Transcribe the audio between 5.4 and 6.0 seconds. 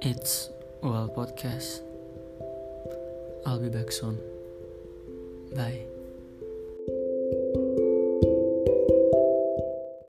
Bye.